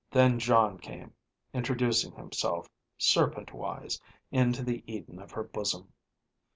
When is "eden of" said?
4.91-5.29